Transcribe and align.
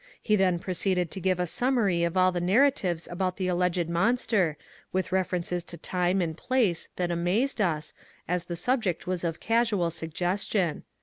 He 0.19 0.35
then 0.35 0.57
proceeded 0.57 1.11
to 1.11 1.19
give 1.19 1.39
a 1.39 1.45
summary 1.45 2.03
of 2.03 2.17
all 2.17 2.31
the 2.31 2.41
narratives 2.41 3.07
about 3.11 3.37
the 3.37 3.45
alleged 3.47 3.87
mon 3.87 4.17
ster, 4.17 4.57
with 4.91 5.11
references 5.11 5.63
to 5.65 5.77
time 5.77 6.21
and 6.21 6.35
place 6.35 6.87
that 6.95 7.11
amazed 7.11 7.61
us, 7.61 7.93
as 8.27 8.45
the 8.45 8.55
subject 8.55 9.05
was 9.05 9.23
of 9.23 9.39
casual 9.39 9.91
suggestion. 9.91 10.85